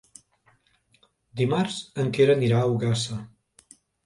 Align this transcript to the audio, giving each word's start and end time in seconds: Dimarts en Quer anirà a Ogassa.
Dimarts 1.41 1.77
en 2.05 2.09
Quer 2.17 2.27
anirà 2.37 2.63
a 2.63 2.71
Ogassa. 2.73 3.21